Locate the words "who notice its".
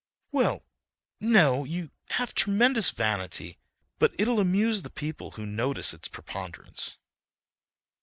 5.37-6.07